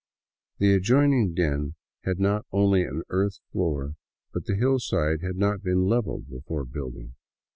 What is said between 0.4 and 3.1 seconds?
The adjoining den had not only an